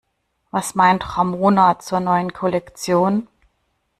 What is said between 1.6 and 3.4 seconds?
zur neuen Kollektion?